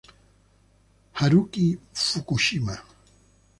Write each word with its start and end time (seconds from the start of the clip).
Haruki 1.19 1.67
Fukushima 2.03 2.75